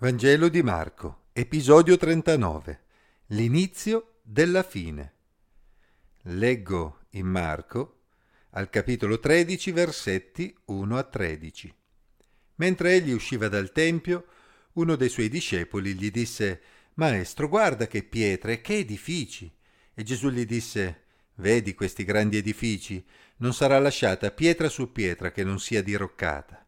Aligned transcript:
Vangelo 0.00 0.48
di 0.48 0.62
Marco, 0.62 1.22
episodio 1.32 1.96
39. 1.96 2.80
L'inizio 3.30 4.18
della 4.22 4.62
fine. 4.62 5.12
Leggo 6.22 7.00
in 7.10 7.26
Marco 7.26 8.02
al 8.50 8.70
capitolo 8.70 9.18
13 9.18 9.72
versetti 9.72 10.56
1 10.66 10.96
a 10.96 11.02
13. 11.02 11.74
Mentre 12.54 12.92
egli 12.92 13.10
usciva 13.10 13.48
dal 13.48 13.72
Tempio, 13.72 14.26
uno 14.74 14.94
dei 14.94 15.08
suoi 15.08 15.28
discepoli 15.28 15.94
gli 15.94 16.12
disse, 16.12 16.60
Maestro, 16.94 17.48
guarda 17.48 17.88
che 17.88 18.04
pietre 18.04 18.60
che 18.60 18.76
edifici. 18.76 19.52
E 19.94 20.02
Gesù 20.04 20.30
gli 20.30 20.46
disse, 20.46 21.06
Vedi 21.34 21.74
questi 21.74 22.04
grandi 22.04 22.36
edifici? 22.36 23.04
Non 23.38 23.52
sarà 23.52 23.80
lasciata 23.80 24.30
pietra 24.30 24.68
su 24.68 24.92
pietra 24.92 25.32
che 25.32 25.42
non 25.42 25.58
sia 25.58 25.82
diroccata. 25.82 26.64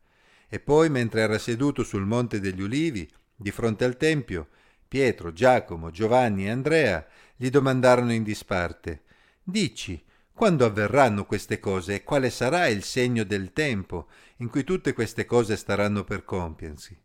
E 0.48 0.58
poi, 0.58 0.90
mentre 0.90 1.20
era 1.20 1.38
seduto 1.38 1.84
sul 1.84 2.04
monte 2.04 2.40
degli 2.40 2.60
ulivi, 2.60 3.08
di 3.40 3.50
fronte 3.50 3.84
al 3.84 3.96
Tempio, 3.96 4.48
Pietro, 4.86 5.32
Giacomo, 5.32 5.90
Giovanni 5.90 6.44
e 6.44 6.50
Andrea 6.50 7.06
gli 7.34 7.48
domandarono 7.48 8.12
in 8.12 8.22
disparte 8.22 9.02
Dici, 9.42 10.02
quando 10.32 10.66
avverranno 10.66 11.24
queste 11.24 11.58
cose 11.58 11.94
e 11.94 12.04
quale 12.04 12.28
sarà 12.28 12.66
il 12.66 12.82
segno 12.82 13.24
del 13.24 13.52
tempo 13.52 14.08
in 14.36 14.48
cui 14.48 14.62
tutte 14.62 14.92
queste 14.92 15.24
cose 15.24 15.56
staranno 15.56 16.04
per 16.04 16.24
compiersi? 16.24 16.96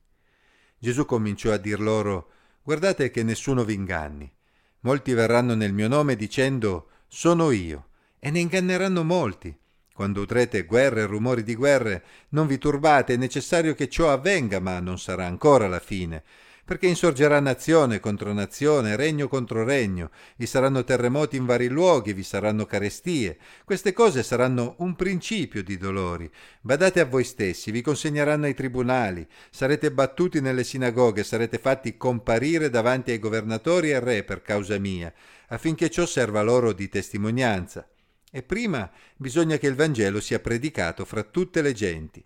Gesù 0.77 1.05
cominciò 1.05 1.53
a 1.53 1.58
dir 1.58 1.80
loro 1.80 2.31
Guardate 2.63 3.11
che 3.11 3.23
nessuno 3.23 3.63
vi 3.63 3.75
inganni. 3.75 4.30
Molti 4.81 5.13
verranno 5.13 5.53
nel 5.53 5.72
mio 5.72 5.88
nome 5.88 6.16
dicendo 6.16 6.89
Sono 7.08 7.52
io, 7.52 7.89
e 8.20 8.31
ne 8.31 8.39
inganneranno 8.39 9.03
molti. 9.03 9.55
Quando 9.95 10.23
udrete 10.23 10.66
guerre 10.66 11.04
e 11.04 11.05
rumori 11.05 11.41
di 11.41 11.55
guerre, 11.55 12.03
non 12.31 12.48
vi 12.48 12.58
turbate, 12.58 13.13
è 13.13 13.16
necessario 13.16 13.73
che 13.73 13.88
ciò 13.88 14.12
avvenga, 14.12 14.59
ma 14.59 14.77
non 14.81 14.99
sarà 14.99 15.26
ancora 15.26 15.70
la 15.70 15.80
fine, 15.80 16.22
perché 16.66 16.88
insorgerà 16.88 17.40
nazione 17.40 18.02
contro 18.02 18.34
nazione, 18.34 18.98
regno 18.98 19.30
contro 19.30 19.63
regno, 19.63 20.11
vi 20.36 20.47
saranno 20.47 20.84
terremoti 20.84 21.38
in 21.38 21.45
vari 21.45 21.69
luoghi, 21.69 22.11
vi 22.11 22.23
saranno 22.23 22.66
carestie. 22.66 23.38
Queste 23.64 23.94
cose 23.94 24.22
saranno 24.22 24.75
un 24.80 24.97
principio 24.97 25.64
di 25.64 25.78
dolori. 25.78 26.30
Badate 26.59 27.00
a 27.00 27.06
voi 27.06 27.23
stessi, 27.23 27.72
vi 27.72 27.81
consegneranno 27.81 28.47
ai 28.47 28.53
tribunali, 28.53 29.25
sarete 29.50 29.94
battuti 29.94 30.41
nelle 30.41 30.66
sinagoghe, 30.66 31.23
sarete 31.23 31.58
fatti 31.58 31.95
comparire 31.95 32.69
davanti 32.69 33.12
ai 33.12 33.19
governatori 33.19 33.91
e 33.91 34.00
re 34.02 34.23
per 34.25 34.41
causa 34.41 34.78
mia, 34.78 35.14
affinché 35.47 35.89
ciò 35.89 36.06
serva 36.06 36.41
loro 36.41 36.73
di 36.73 36.89
testimonianza. 36.89 37.88
E 38.36 38.44
prima 38.44 38.91
bisogna 39.16 39.55
che 39.55 39.67
il 39.67 39.75
Vangelo 39.75 40.19
sia 40.19 40.41
predicato 40.41 41.05
fra 41.05 41.23
tutte 41.23 41.61
le 41.61 41.72
genti. 41.72 42.22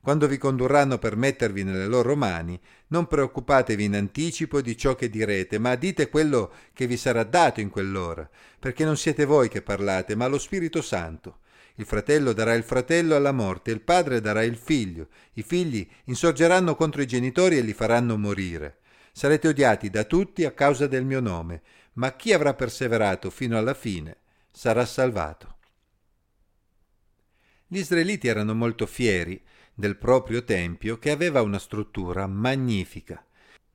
Quando 0.00 0.26
vi 0.26 0.36
condurranno 0.36 0.98
per 0.98 1.14
mettervi 1.14 1.62
nelle 1.62 1.86
loro 1.86 2.16
mani, 2.16 2.60
non 2.88 3.06
preoccupatevi 3.06 3.84
in 3.84 3.94
anticipo 3.94 4.60
di 4.60 4.76
ciò 4.76 4.96
che 4.96 5.08
direte, 5.08 5.60
ma 5.60 5.76
dite 5.76 6.08
quello 6.08 6.52
che 6.72 6.88
vi 6.88 6.96
sarà 6.96 7.22
dato 7.22 7.60
in 7.60 7.70
quell'ora, 7.70 8.28
perché 8.58 8.84
non 8.84 8.96
siete 8.96 9.24
voi 9.24 9.48
che 9.48 9.62
parlate, 9.62 10.16
ma 10.16 10.26
lo 10.26 10.40
Spirito 10.40 10.82
Santo. 10.82 11.38
Il 11.76 11.84
fratello 11.84 12.32
darà 12.32 12.54
il 12.54 12.64
fratello 12.64 13.14
alla 13.14 13.30
morte, 13.30 13.70
il 13.70 13.82
padre 13.82 14.20
darà 14.20 14.42
il 14.42 14.56
figlio, 14.56 15.06
i 15.34 15.44
figli 15.44 15.88
insorgeranno 16.06 16.74
contro 16.74 17.02
i 17.02 17.06
genitori 17.06 17.56
e 17.56 17.60
li 17.60 17.72
faranno 17.72 18.18
morire. 18.18 18.78
Sarete 19.12 19.46
odiati 19.46 19.90
da 19.90 20.02
tutti 20.02 20.44
a 20.44 20.50
causa 20.50 20.88
del 20.88 21.04
mio 21.04 21.20
nome, 21.20 21.62
ma 21.92 22.16
chi 22.16 22.32
avrà 22.32 22.52
perseverato 22.52 23.30
fino 23.30 23.56
alla 23.56 23.74
fine 23.74 24.16
sarà 24.52 24.84
salvato. 24.84 25.56
Gli 27.66 27.78
israeliti 27.78 28.28
erano 28.28 28.54
molto 28.54 28.86
fieri 28.86 29.42
del 29.74 29.96
proprio 29.96 30.44
tempio 30.44 30.98
che 30.98 31.10
aveva 31.10 31.40
una 31.40 31.58
struttura 31.58 32.26
magnifica. 32.26 33.24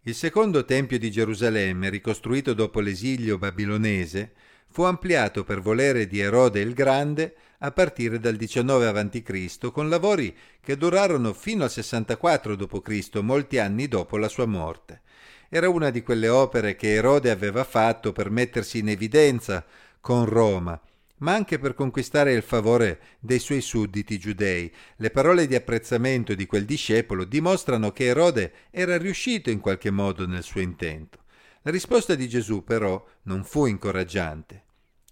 Il 0.01 0.13
secondo 0.13 0.63
tempio 0.63 0.99
di 0.99 1.09
Gerusalemme, 1.11 1.89
ricostruito 1.89 2.53
dopo 2.53 2.79
l'esilio 2.79 3.37
babilonese, 3.37 4.33
fu 4.69 4.83
ampliato 4.83 5.43
per 5.43 5.59
volere 5.59 6.07
di 6.07 6.19
Erode 6.19 6.59
il 6.59 6.73
Grande 6.73 7.35
a 7.59 7.71
partire 7.71 8.19
dal 8.19 8.35
19 8.35 8.87
a.C. 8.87 9.71
con 9.71 9.89
lavori 9.89 10.35
che 10.61 10.77
durarono 10.77 11.33
fino 11.33 11.63
al 11.63 11.71
64 11.71 12.55
d.C., 12.55 13.15
molti 13.15 13.57
anni 13.57 13.87
dopo 13.87 14.17
la 14.17 14.27
sua 14.27 14.45
morte. 14.45 15.01
Era 15.49 15.69
una 15.69 15.89
di 15.89 16.03
quelle 16.03 16.27
opere 16.27 16.75
che 16.75 16.93
Erode 16.93 17.31
aveva 17.31 17.63
fatto 17.63 18.11
per 18.11 18.29
mettersi 18.29 18.79
in 18.79 18.89
evidenza 18.89 19.65
con 19.99 20.25
Roma 20.25 20.81
ma 21.19 21.33
anche 21.33 21.57
per 21.57 21.73
conquistare 21.73 22.33
il 22.33 22.43
favore 22.43 22.99
dei 23.19 23.39
suoi 23.39 23.61
sudditi 23.61 24.19
giudei. 24.19 24.71
Le 24.97 25.09
parole 25.09 25.47
di 25.47 25.55
apprezzamento 25.55 26.35
di 26.35 26.45
quel 26.45 26.65
discepolo 26.65 27.23
dimostrano 27.23 27.91
che 27.91 28.05
Erode 28.05 28.53
era 28.69 28.97
riuscito 28.97 29.49
in 29.49 29.59
qualche 29.59 29.89
modo 29.89 30.27
nel 30.27 30.43
suo 30.43 30.61
intento. 30.61 31.23
La 31.63 31.71
risposta 31.71 32.15
di 32.15 32.29
Gesù 32.29 32.63
però 32.63 33.03
non 33.23 33.43
fu 33.43 33.65
incoraggiante. 33.65 34.65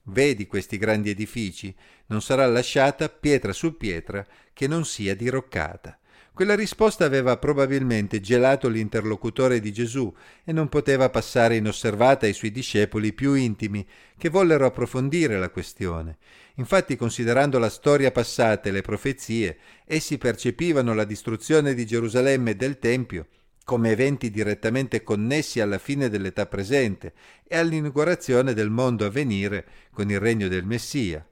Vedi 0.04 0.46
questi 0.46 0.78
grandi 0.78 1.10
edifici? 1.10 1.76
Non 2.08 2.22
sarà 2.22 2.46
lasciata 2.46 3.10
pietra 3.10 3.52
su 3.52 3.76
pietra 3.76 4.26
che 4.54 4.68
non 4.68 4.86
sia 4.86 5.16
diroccata. 5.16 5.98
Quella 6.36 6.56
risposta 6.56 7.06
aveva 7.06 7.38
probabilmente 7.38 8.20
gelato 8.20 8.68
l'interlocutore 8.68 9.62
di 9.62 9.72
Gesù 9.72 10.14
e 10.44 10.52
non 10.52 10.68
poteva 10.68 11.10
passare 11.10 11.56
inosservata 11.56 12.26
ai 12.26 12.34
suoi 12.34 12.52
discepoli 12.52 13.14
più 13.14 13.36
intimi, 13.36 13.88
che 14.18 14.28
vollero 14.28 14.66
approfondire 14.66 15.40
la 15.40 15.50
questione. 15.50 16.18
Infatti, 16.56 16.98
considerando 16.98 17.58
la 17.58 17.70
storia 17.70 18.12
passata 18.12 18.68
e 18.68 18.74
le 18.74 18.82
profezie, 18.82 19.58
essi 19.86 20.18
percepivano 20.18 20.94
la 20.94 21.06
distruzione 21.06 21.74
di 21.74 21.86
Gerusalemme 21.86 22.52
e 22.52 22.56
del 22.58 22.80
Tempio 22.80 23.28
come 23.64 23.92
eventi 23.92 24.30
direttamente 24.30 25.04
connessi 25.04 25.62
alla 25.62 25.78
fine 25.78 26.10
dell'età 26.10 26.48
presente 26.48 27.14
e 27.48 27.56
all'inaugurazione 27.56 28.54
del 28.54 28.70
mondo 28.70 29.06
a 29.06 29.10
venire 29.10 29.66
con 29.92 30.10
il 30.12 30.20
regno 30.20 30.50
del 30.50 30.66
Messia. 30.66 31.26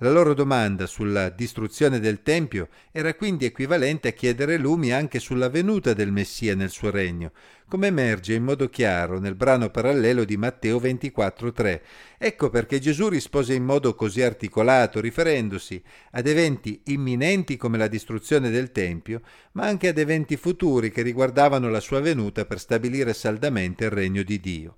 La 0.00 0.12
loro 0.12 0.32
domanda 0.32 0.86
sulla 0.86 1.28
distruzione 1.28 1.98
del 1.98 2.22
Tempio 2.22 2.68
era 2.92 3.14
quindi 3.14 3.46
equivalente 3.46 4.06
a 4.06 4.12
chiedere 4.12 4.56
lumi 4.56 4.92
anche 4.92 5.18
sulla 5.18 5.48
venuta 5.48 5.92
del 5.92 6.12
Messia 6.12 6.54
nel 6.54 6.70
suo 6.70 6.92
regno, 6.92 7.32
come 7.66 7.88
emerge 7.88 8.34
in 8.34 8.44
modo 8.44 8.68
chiaro 8.68 9.18
nel 9.18 9.34
brano 9.34 9.70
parallelo 9.70 10.24
di 10.24 10.36
Matteo 10.36 10.78
24.3. 10.78 11.80
Ecco 12.16 12.48
perché 12.48 12.78
Gesù 12.78 13.08
rispose 13.08 13.54
in 13.54 13.64
modo 13.64 13.96
così 13.96 14.22
articolato, 14.22 15.00
riferendosi 15.00 15.82
ad 16.12 16.28
eventi 16.28 16.80
imminenti 16.84 17.56
come 17.56 17.76
la 17.76 17.88
distruzione 17.88 18.50
del 18.50 18.70
Tempio, 18.70 19.20
ma 19.54 19.66
anche 19.66 19.88
ad 19.88 19.98
eventi 19.98 20.36
futuri 20.36 20.92
che 20.92 21.02
riguardavano 21.02 21.68
la 21.68 21.80
sua 21.80 21.98
venuta 21.98 22.44
per 22.44 22.60
stabilire 22.60 23.12
saldamente 23.14 23.86
il 23.86 23.90
regno 23.90 24.22
di 24.22 24.38
Dio. 24.38 24.76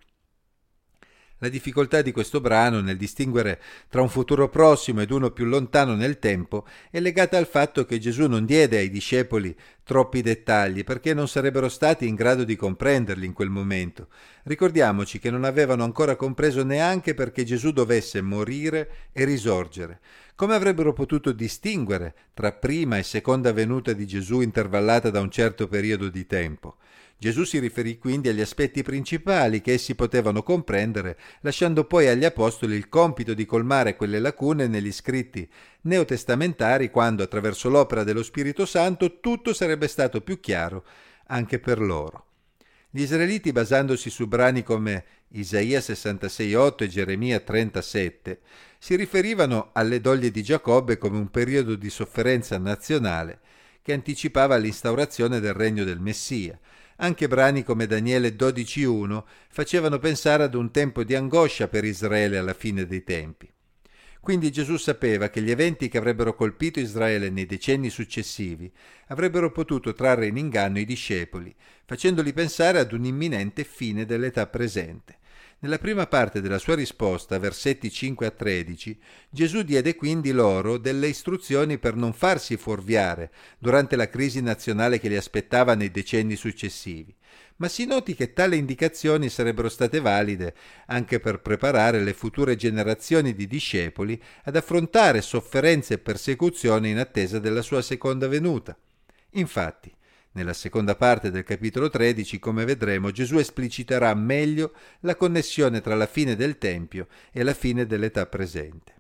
La 1.43 1.49
difficoltà 1.49 2.03
di 2.03 2.13
questo 2.13 2.39
brano 2.43 2.83
nel 2.83 2.99
distinguere 2.99 3.63
tra 3.89 4.03
un 4.03 4.11
futuro 4.11 4.51
prossimo 4.51 5.01
ed 5.01 5.11
uno 5.11 5.31
più 5.31 5.47
lontano 5.47 5.95
nel 5.95 6.19
tempo 6.19 6.67
è 6.91 7.01
legata 7.01 7.39
al 7.39 7.47
fatto 7.47 7.87
che 7.87 7.99
Gesù 7.99 8.27
non 8.27 8.45
diede 8.45 8.77
ai 8.77 8.91
discepoli 8.91 9.57
troppi 9.83 10.21
dettagli 10.21 10.85
perché 10.85 11.15
non 11.15 11.29
sarebbero 11.29 11.71
stati 11.71 12.07
in 12.07 12.15
grado 12.15 12.45
di 12.45 12.57
comprenderli 12.57 13.25
in 13.25 13.33
quel 13.33 13.49
momento. 13.49 14.09
Ricordiamoci 14.45 15.19
che 15.19 15.31
non 15.31 15.45
avevano 15.45 15.85
ancora 15.85 16.17
compreso 16.17 16.65
neanche 16.65 17.15
perché 17.15 17.45
Gesù 17.45 17.73
dovesse 17.73 18.21
morire 18.23 18.91
e 19.13 19.25
risorgere. 19.25 20.01
Come 20.35 20.55
avrebbero 20.55 20.95
potuto 20.95 21.33
distinguere 21.33 22.15
tra 22.33 22.53
prima 22.53 22.97
e 22.97 23.03
seconda 23.03 23.53
venuta 23.53 23.93
di 23.93 24.07
Gesù 24.07 24.41
intervallata 24.41 25.11
da 25.11 25.21
un 25.21 25.31
certo 25.31 25.69
periodo 25.69 26.09
di 26.09 26.27
tempo? 26.27 26.77
Gesù 27.19 27.45
si 27.45 27.59
riferì 27.59 27.99
quindi 27.99 28.31
agli 28.31 28.41
aspetti 28.41 28.83
principali 28.83 29.61
che 29.61 29.75
essi 29.75 29.95
potevano 29.95 30.43
comprendere, 30.43 31.19
lasciando 31.43 31.85
poi 31.85 32.09
agli 32.09 32.25
apostoli 32.25 32.77
il 32.77 32.89
compito 32.89 33.35
di 33.35 33.45
colmare 33.45 33.95
quelle 33.95 34.19
lacune 34.19 34.67
negli 34.67 34.91
scritti 34.91 35.47
neotestamentari 35.83 36.91
quando, 36.91 37.23
attraverso 37.23 37.69
l'opera 37.69 38.05
dello 38.05 38.23
Spirito 38.23 38.65
Santo, 38.65 39.21
tutto 39.21 39.53
sarebbe 39.53 39.87
stato 39.87 40.23
più 40.23 40.41
chiaro 40.41 40.83
anche 41.27 41.59
per 41.59 41.79
loro. 41.79 42.30
Gli 42.93 43.03
israeliti, 43.03 43.53
basandosi 43.53 44.11
su 44.11 44.27
brani 44.27 44.65
come 44.65 45.05
Isaia 45.29 45.79
66,8 45.79 46.83
e 46.83 46.89
Geremia 46.89 47.39
37, 47.39 48.41
si 48.81 48.97
riferivano 48.97 49.71
alle 49.75 50.01
doglie 50.01 50.33
di 50.33 50.43
Giacobbe 50.43 50.99
come 50.99 51.17
un 51.17 51.31
periodo 51.31 51.77
di 51.77 51.89
sofferenza 51.89 52.59
nazionale 52.59 53.39
che 53.81 53.93
anticipava 53.93 54.57
l'instaurazione 54.57 55.39
del 55.39 55.55
regno 55.55 55.85
del 55.85 56.01
Messia, 56.01 56.59
anche 56.97 57.29
brani 57.29 57.63
come 57.63 57.87
Daniele 57.87 58.35
12.1 58.35 59.23
facevano 59.49 60.01
pensare 60.01 60.43
ad 60.43 60.55
un 60.55 60.73
tempo 60.73 61.05
di 61.05 61.15
angoscia 61.15 61.69
per 61.69 61.85
Israele 61.85 62.39
alla 62.39 62.55
fine 62.55 62.87
dei 62.87 63.05
tempi. 63.05 63.49
Quindi 64.21 64.53
Gesù 64.53 64.77
sapeva 64.77 65.31
che 65.31 65.41
gli 65.41 65.51
eventi 65.51 65.89
che 65.89 65.97
avrebbero 65.97 66.35
colpito 66.35 66.79
Israele 66.79 67.31
nei 67.31 67.47
decenni 67.47 67.89
successivi 67.89 68.71
avrebbero 69.07 69.51
potuto 69.51 69.95
trarre 69.95 70.27
in 70.27 70.37
inganno 70.37 70.79
i 70.79 70.85
discepoli, 70.85 71.55
facendoli 71.87 72.35
pensare 72.35 72.79
ad 72.79 72.93
un 72.93 73.07
imminente 73.07 73.65
fine 73.65 74.05
dell'età 74.05 74.47
presente. 74.47 75.19
Nella 75.63 75.79
prima 75.79 76.07
parte 76.07 76.41
della 76.41 76.59
sua 76.59 76.75
risposta, 76.75 77.39
versetti 77.39 77.91
5 77.91 78.27
a 78.27 78.31
13, 78.31 78.99
Gesù 79.29 79.63
diede 79.63 79.95
quindi 79.95 80.33
loro 80.33 80.79
delle 80.79 81.09
istruzioni 81.09 81.79
per 81.79 81.97
non 81.97 82.15
farsi 82.15 82.57
fuorviare 82.57 83.31
durante 83.59 83.95
la 83.95 84.09
crisi 84.09 84.41
nazionale 84.41 84.99
che 84.99 85.09
li 85.09 85.17
aspettava 85.17 85.75
nei 85.75 85.91
decenni 85.91 86.37
successivi, 86.37 87.15
ma 87.61 87.69
si 87.69 87.85
noti 87.85 88.15
che 88.15 88.33
tali 88.33 88.57
indicazioni 88.57 89.29
sarebbero 89.29 89.69
state 89.69 90.01
valide 90.01 90.55
anche 90.87 91.21
per 91.21 91.41
preparare 91.41 92.01
le 92.01 92.15
future 92.15 92.57
generazioni 92.57 93.35
di 93.35 93.47
discepoli 93.47 94.21
ad 94.45 94.57
affrontare 94.57 95.21
sofferenze 95.21 95.95
e 95.95 95.99
persecuzioni 95.99 96.91
in 96.91 96.99
attesa 96.99 97.39
della 97.39 97.63
sua 97.63 97.83
seconda 97.83 98.29
venuta. 98.29 98.77
Infatti, 99.33 99.95
nella 100.33 100.55
seconda 100.55 100.95
parte 100.95 101.31
del 101.31 101.45
capitolo 101.45 101.91
13, 101.91 102.39
come 102.39 102.65
vedremo, 102.65 103.11
Gesù 103.11 103.37
espliciterà 103.37 104.15
meglio 104.15 104.73
la 105.01 105.17
connessione 105.17 105.81
tra 105.81 105.95
la 105.95 106.07
fine 106.07 106.37
del 106.37 106.57
Tempio 106.57 107.09
e 107.31 107.43
la 107.43 107.55
fine 107.55 107.85
dell'età 107.85 108.25
presente. 108.27 109.00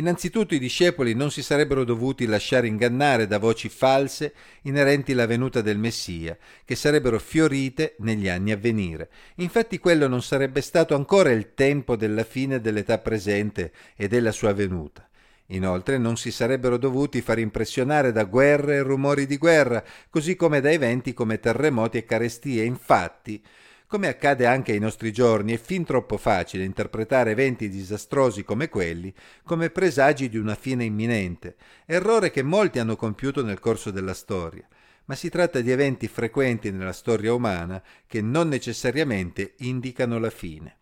Innanzitutto 0.00 0.54
i 0.54 0.58
discepoli 0.58 1.12
non 1.12 1.30
si 1.30 1.42
sarebbero 1.42 1.84
dovuti 1.84 2.24
lasciare 2.24 2.66
ingannare 2.66 3.26
da 3.26 3.38
voci 3.38 3.68
false 3.68 4.32
inerenti 4.62 5.12
alla 5.12 5.26
venuta 5.26 5.60
del 5.60 5.76
Messia, 5.76 6.38
che 6.64 6.74
sarebbero 6.74 7.18
fiorite 7.18 7.96
negli 7.98 8.26
anni 8.26 8.50
a 8.50 8.56
venire. 8.56 9.10
Infatti 9.36 9.78
quello 9.78 10.08
non 10.08 10.22
sarebbe 10.22 10.62
stato 10.62 10.94
ancora 10.94 11.30
il 11.32 11.52
tempo 11.52 11.96
della 11.96 12.24
fine 12.24 12.62
dell'età 12.62 12.96
presente 12.96 13.72
e 13.94 14.08
della 14.08 14.32
sua 14.32 14.54
venuta. 14.54 15.06
Inoltre 15.48 15.98
non 15.98 16.16
si 16.16 16.30
sarebbero 16.30 16.78
dovuti 16.78 17.20
far 17.20 17.38
impressionare 17.38 18.10
da 18.10 18.24
guerre 18.24 18.76
e 18.76 18.82
rumori 18.82 19.26
di 19.26 19.36
guerra, 19.36 19.84
così 20.08 20.34
come 20.34 20.62
da 20.62 20.70
eventi 20.70 21.12
come 21.12 21.40
terremoti 21.40 21.98
e 21.98 22.06
carestie. 22.06 22.64
Infatti, 22.64 23.42
come 23.90 24.06
accade 24.06 24.46
anche 24.46 24.70
ai 24.70 24.78
nostri 24.78 25.12
giorni, 25.12 25.52
è 25.52 25.58
fin 25.58 25.82
troppo 25.82 26.16
facile 26.16 26.62
interpretare 26.62 27.32
eventi 27.32 27.68
disastrosi 27.68 28.44
come 28.44 28.68
quelli 28.68 29.12
come 29.42 29.68
presagi 29.70 30.28
di 30.28 30.38
una 30.38 30.54
fine 30.54 30.84
imminente, 30.84 31.56
errore 31.86 32.30
che 32.30 32.44
molti 32.44 32.78
hanno 32.78 32.94
compiuto 32.94 33.42
nel 33.42 33.58
corso 33.58 33.90
della 33.90 34.14
storia. 34.14 34.64
Ma 35.06 35.16
si 35.16 35.28
tratta 35.28 35.60
di 35.60 35.72
eventi 35.72 36.06
frequenti 36.06 36.70
nella 36.70 36.92
storia 36.92 37.34
umana 37.34 37.82
che 38.06 38.22
non 38.22 38.46
necessariamente 38.46 39.54
indicano 39.58 40.20
la 40.20 40.30
fine. 40.30 40.76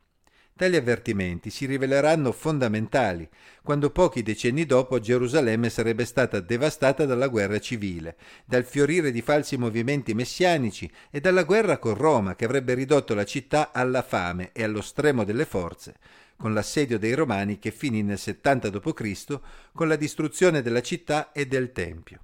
Tali 0.58 0.74
avvertimenti 0.74 1.50
si 1.50 1.66
riveleranno 1.66 2.32
fondamentali 2.32 3.28
quando 3.62 3.90
pochi 3.90 4.24
decenni 4.24 4.66
dopo 4.66 4.98
Gerusalemme 4.98 5.70
sarebbe 5.70 6.04
stata 6.04 6.40
devastata 6.40 7.04
dalla 7.04 7.28
guerra 7.28 7.60
civile, 7.60 8.16
dal 8.44 8.64
fiorire 8.64 9.12
di 9.12 9.22
falsi 9.22 9.56
movimenti 9.56 10.14
messianici 10.14 10.90
e 11.12 11.20
dalla 11.20 11.44
guerra 11.44 11.78
con 11.78 11.94
Roma 11.94 12.34
che 12.34 12.44
avrebbe 12.44 12.74
ridotto 12.74 13.14
la 13.14 13.24
città 13.24 13.70
alla 13.70 14.02
fame 14.02 14.50
e 14.52 14.64
allo 14.64 14.80
stremo 14.80 15.22
delle 15.22 15.44
forze, 15.44 15.94
con 16.36 16.52
l'assedio 16.52 16.98
dei 16.98 17.14
Romani 17.14 17.60
che 17.60 17.70
finì 17.70 18.02
nel 18.02 18.18
70 18.18 18.68
d.C. 18.70 19.40
con 19.72 19.86
la 19.86 19.94
distruzione 19.94 20.60
della 20.60 20.82
città 20.82 21.30
e 21.30 21.46
del 21.46 21.70
Tempio. 21.70 22.18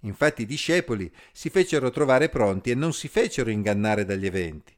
Infatti 0.00 0.40
i 0.40 0.46
discepoli 0.46 1.12
si 1.32 1.50
fecero 1.50 1.90
trovare 1.90 2.30
pronti 2.30 2.70
e 2.70 2.74
non 2.74 2.94
si 2.94 3.08
fecero 3.08 3.50
ingannare 3.50 4.06
dagli 4.06 4.24
eventi. 4.24 4.74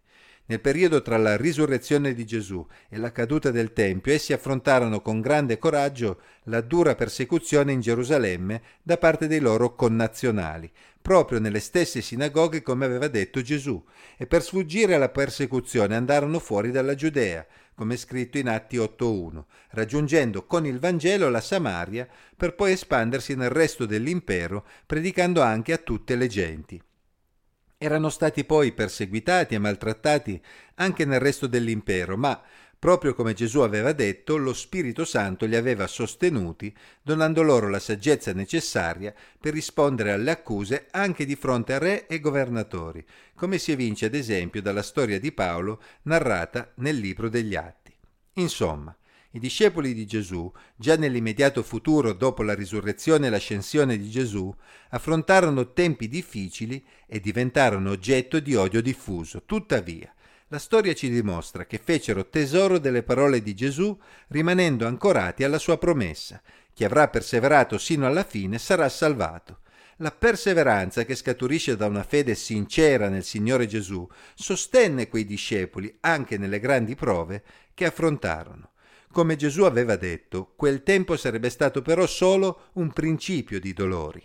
Nel 0.48 0.60
periodo 0.60 1.02
tra 1.02 1.16
la 1.16 1.36
risurrezione 1.36 2.14
di 2.14 2.24
Gesù 2.24 2.64
e 2.88 2.98
la 2.98 3.10
caduta 3.10 3.50
del 3.50 3.72
Tempio, 3.72 4.12
essi 4.12 4.32
affrontarono 4.32 5.00
con 5.02 5.20
grande 5.20 5.58
coraggio 5.58 6.20
la 6.44 6.60
dura 6.60 6.94
persecuzione 6.94 7.72
in 7.72 7.80
Gerusalemme 7.80 8.62
da 8.80 8.96
parte 8.96 9.26
dei 9.26 9.40
loro 9.40 9.74
connazionali, 9.74 10.70
proprio 11.02 11.40
nelle 11.40 11.58
stesse 11.58 12.00
sinagoghe 12.00 12.62
come 12.62 12.84
aveva 12.84 13.08
detto 13.08 13.42
Gesù, 13.42 13.84
e 14.16 14.28
per 14.28 14.42
sfuggire 14.42 14.94
alla 14.94 15.08
persecuzione 15.08 15.96
andarono 15.96 16.38
fuori 16.38 16.70
dalla 16.70 16.94
Giudea, 16.94 17.44
come 17.74 17.96
scritto 17.96 18.38
in 18.38 18.48
Atti 18.48 18.76
8.1, 18.76 19.44
raggiungendo 19.70 20.46
con 20.46 20.64
il 20.64 20.78
Vangelo 20.78 21.28
la 21.28 21.40
Samaria 21.40 22.08
per 22.36 22.54
poi 22.54 22.72
espandersi 22.72 23.34
nel 23.34 23.50
resto 23.50 23.84
dell'impero, 23.84 24.64
predicando 24.86 25.42
anche 25.42 25.72
a 25.72 25.78
tutte 25.78 26.14
le 26.14 26.28
genti. 26.28 26.80
Erano 27.78 28.08
stati 28.08 28.44
poi 28.44 28.72
perseguitati 28.72 29.54
e 29.54 29.58
maltrattati 29.58 30.40
anche 30.76 31.04
nel 31.04 31.20
resto 31.20 31.46
dell'impero, 31.46 32.16
ma, 32.16 32.42
proprio 32.78 33.12
come 33.12 33.34
Gesù 33.34 33.60
aveva 33.60 33.92
detto, 33.92 34.38
lo 34.38 34.54
Spirito 34.54 35.04
Santo 35.04 35.44
li 35.44 35.56
aveva 35.56 35.86
sostenuti, 35.86 36.74
donando 37.02 37.42
loro 37.42 37.68
la 37.68 37.78
saggezza 37.78 38.32
necessaria 38.32 39.12
per 39.38 39.52
rispondere 39.52 40.12
alle 40.12 40.30
accuse 40.30 40.86
anche 40.90 41.26
di 41.26 41.36
fronte 41.36 41.74
a 41.74 41.78
re 41.78 42.06
e 42.06 42.18
governatori, 42.18 43.04
come 43.34 43.58
si 43.58 43.72
evince 43.72 44.06
ad 44.06 44.14
esempio 44.14 44.62
dalla 44.62 44.82
storia 44.82 45.20
di 45.20 45.32
Paolo 45.32 45.82
narrata 46.02 46.72
nel 46.76 46.96
libro 46.96 47.28
degli 47.28 47.56
Atti. 47.56 47.94
Insomma, 48.34 48.96
i 49.32 49.38
discepoli 49.38 49.92
di 49.92 50.06
Gesù, 50.06 50.50
già 50.76 50.96
nell'immediato 50.96 51.62
futuro 51.62 52.12
dopo 52.12 52.42
la 52.42 52.54
risurrezione 52.54 53.26
e 53.26 53.30
l'ascensione 53.30 53.98
di 53.98 54.08
Gesù, 54.08 54.54
affrontarono 54.90 55.72
tempi 55.72 56.08
difficili 56.08 56.84
e 57.06 57.20
diventarono 57.20 57.90
oggetto 57.90 58.40
di 58.40 58.54
odio 58.54 58.80
diffuso. 58.80 59.42
Tuttavia, 59.44 60.12
la 60.48 60.58
storia 60.58 60.94
ci 60.94 61.10
dimostra 61.10 61.66
che 61.66 61.80
fecero 61.82 62.28
tesoro 62.28 62.78
delle 62.78 63.02
parole 63.02 63.42
di 63.42 63.54
Gesù, 63.54 63.98
rimanendo 64.28 64.86
ancorati 64.86 65.42
alla 65.42 65.58
sua 65.58 65.76
promessa. 65.76 66.40
Chi 66.72 66.84
avrà 66.84 67.08
perseverato 67.08 67.78
sino 67.78 68.06
alla 68.06 68.22
fine 68.22 68.58
sarà 68.58 68.88
salvato. 68.88 69.60
La 70.00 70.10
perseveranza 70.12 71.04
che 71.04 71.14
scaturisce 71.14 71.74
da 71.74 71.86
una 71.86 72.02
fede 72.04 72.34
sincera 72.34 73.08
nel 73.08 73.24
Signore 73.24 73.66
Gesù 73.66 74.06
sostenne 74.34 75.08
quei 75.08 75.24
discepoli 75.24 75.96
anche 76.00 76.36
nelle 76.36 76.60
grandi 76.60 76.94
prove 76.94 77.42
che 77.72 77.86
affrontarono. 77.86 78.72
Come 79.16 79.36
Gesù 79.36 79.62
aveva 79.62 79.96
detto, 79.96 80.52
quel 80.56 80.82
tempo 80.82 81.16
sarebbe 81.16 81.48
stato 81.48 81.80
però 81.80 82.06
solo 82.06 82.64
un 82.74 82.92
principio 82.92 83.58
di 83.58 83.72
dolori. 83.72 84.22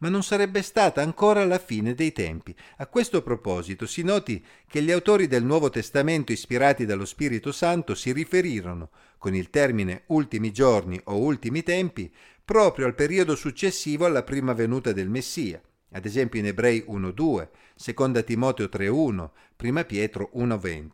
Ma 0.00 0.08
non 0.08 0.24
sarebbe 0.24 0.62
stata 0.62 1.00
ancora 1.00 1.44
la 1.44 1.60
fine 1.60 1.94
dei 1.94 2.10
tempi. 2.10 2.52
A 2.78 2.88
questo 2.88 3.22
proposito 3.22 3.86
si 3.86 4.02
noti 4.02 4.44
che 4.66 4.82
gli 4.82 4.90
autori 4.90 5.28
del 5.28 5.44
Nuovo 5.44 5.70
Testamento 5.70 6.32
ispirati 6.32 6.84
dallo 6.84 7.04
Spirito 7.04 7.52
Santo 7.52 7.94
si 7.94 8.10
riferirono, 8.10 8.90
con 9.16 9.32
il 9.32 9.48
termine 9.48 10.02
ultimi 10.06 10.50
giorni 10.50 11.00
o 11.04 11.18
ultimi 11.18 11.62
tempi, 11.62 12.12
proprio 12.44 12.86
al 12.86 12.96
periodo 12.96 13.36
successivo 13.36 14.06
alla 14.06 14.24
prima 14.24 14.54
venuta 14.54 14.90
del 14.90 15.08
Messia, 15.08 15.62
ad 15.92 16.04
esempio 16.04 16.40
in 16.40 16.46
Ebrei 16.46 16.84
1.2, 16.88 17.48
2 17.94 18.24
Timoteo 18.24 18.66
3.1, 18.66 19.30
1 19.56 19.84
Pietro 19.84 20.30
1.20. 20.34 20.88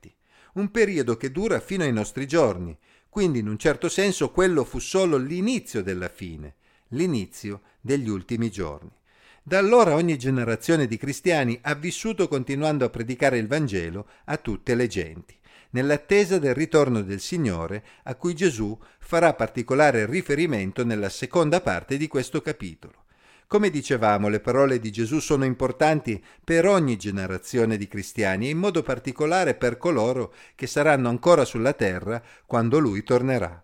Un 0.55 0.71
periodo 0.71 1.17
che 1.17 1.33
dura 1.33 1.61
fino 1.61 1.83
ai 1.83 1.95
nostri 1.95 2.27
giorni, 2.27 2.77
quindi 3.13 3.41
in 3.41 3.49
un 3.49 3.59
certo 3.59 3.91
senso 3.91 4.31
quello 4.31 4.65
fu 4.65 4.79
solo 4.79 5.19
l'inizio 5.19 5.83
della 5.83 6.09
fine, 6.09 6.55
l'inizio 6.89 7.61
degli 7.79 8.09
ultimi 8.09 8.51
giorni. 8.51 8.89
Da 9.43 9.59
allora 9.59 9.95
ogni 9.95 10.17
generazione 10.17 10.87
di 10.87 10.97
cristiani 10.97 11.59
ha 11.61 11.75
vissuto 11.75 12.27
continuando 12.27 12.87
a 12.87 12.89
predicare 12.89 13.37
il 13.37 13.49
Vangelo 13.49 14.07
a 14.25 14.39
tutte 14.39 14.75
le 14.75 14.87
genti, 14.87 15.37
nell'attesa 15.73 16.39
del 16.39 16.55
ritorno 16.55 17.03
del 17.03 17.21
Signore 17.21 17.85
a 18.05 18.15
cui 18.15 18.33
Gesù 18.35 18.75
farà 18.99 19.35
particolare 19.35 20.07
riferimento 20.07 20.83
nella 20.83 21.11
seconda 21.11 21.61
parte 21.61 21.99
di 21.99 22.09
questo 22.09 22.41
capitolo. 22.41 23.05
Come 23.53 23.69
dicevamo, 23.69 24.29
le 24.29 24.41
parole 24.41 24.79
di 24.79 24.91
Gesù 24.91 25.19
sono 25.19 25.45
importanti 25.45 26.25
per 26.43 26.65
ogni 26.65 26.97
generazione 26.97 27.77
di 27.77 27.87
cristiani 27.87 28.47
e 28.47 28.49
in 28.49 28.57
modo 28.57 28.83
particolare 28.83 29.55
per 29.57 29.77
coloro 29.77 30.33
che 30.55 30.67
saranno 30.67 31.11
ancora 31.11 31.45
sulla 31.45 31.75
terra 31.75 32.23
quando 32.47 32.79
Lui 32.79 33.03
tornerà. 33.03 33.63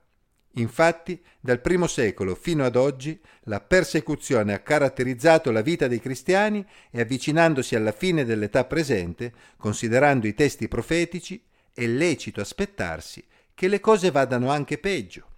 Infatti, 0.56 1.18
dal 1.40 1.62
primo 1.62 1.86
secolo 1.86 2.34
fino 2.34 2.66
ad 2.66 2.76
oggi, 2.76 3.18
la 3.44 3.62
persecuzione 3.62 4.52
ha 4.52 4.58
caratterizzato 4.58 5.50
la 5.50 5.62
vita 5.62 5.88
dei 5.88 6.00
cristiani 6.00 6.62
e 6.90 7.00
avvicinandosi 7.00 7.74
alla 7.74 7.92
fine 7.92 8.26
dell'età 8.26 8.66
presente, 8.66 9.32
considerando 9.56 10.26
i 10.26 10.34
testi 10.34 10.68
profetici, 10.68 11.42
è 11.72 11.86
lecito 11.86 12.42
aspettarsi 12.42 13.24
che 13.54 13.68
le 13.68 13.80
cose 13.80 14.10
vadano 14.10 14.50
anche 14.50 14.76
peggio. 14.76 15.37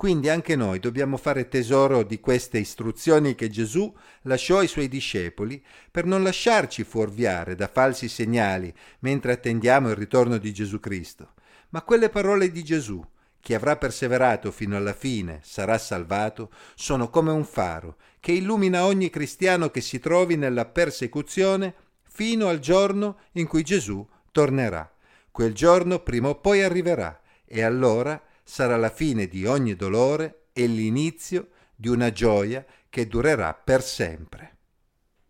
Quindi 0.00 0.30
anche 0.30 0.56
noi 0.56 0.78
dobbiamo 0.78 1.18
fare 1.18 1.46
tesoro 1.46 2.04
di 2.04 2.20
queste 2.20 2.56
istruzioni 2.56 3.34
che 3.34 3.50
Gesù 3.50 3.94
lasciò 4.22 4.56
ai 4.56 4.66
suoi 4.66 4.88
discepoli 4.88 5.62
per 5.90 6.06
non 6.06 6.22
lasciarci 6.22 6.84
fuorviare 6.84 7.54
da 7.54 7.68
falsi 7.68 8.08
segnali 8.08 8.72
mentre 9.00 9.32
attendiamo 9.32 9.90
il 9.90 9.96
ritorno 9.96 10.38
di 10.38 10.54
Gesù 10.54 10.80
Cristo. 10.80 11.34
Ma 11.68 11.82
quelle 11.82 12.08
parole 12.08 12.50
di 12.50 12.64
Gesù, 12.64 13.04
chi 13.40 13.52
avrà 13.52 13.76
perseverato 13.76 14.50
fino 14.50 14.74
alla 14.74 14.94
fine 14.94 15.40
sarà 15.42 15.76
salvato, 15.76 16.50
sono 16.74 17.10
come 17.10 17.32
un 17.32 17.44
faro 17.44 17.96
che 18.20 18.32
illumina 18.32 18.86
ogni 18.86 19.10
cristiano 19.10 19.68
che 19.68 19.82
si 19.82 19.98
trovi 19.98 20.36
nella 20.36 20.64
persecuzione 20.64 21.74
fino 22.08 22.48
al 22.48 22.60
giorno 22.60 23.18
in 23.32 23.46
cui 23.46 23.62
Gesù 23.62 24.08
tornerà. 24.32 24.90
Quel 25.30 25.52
giorno 25.52 25.98
prima 25.98 26.30
o 26.30 26.40
poi 26.40 26.62
arriverà 26.62 27.20
e 27.44 27.62
allora 27.62 28.18
sarà 28.50 28.76
la 28.76 28.90
fine 28.90 29.28
di 29.28 29.46
ogni 29.46 29.76
dolore 29.76 30.46
e 30.52 30.66
l'inizio 30.66 31.50
di 31.76 31.86
una 31.86 32.10
gioia 32.10 32.66
che 32.88 33.06
durerà 33.06 33.54
per 33.54 33.80
sempre. 33.80 34.56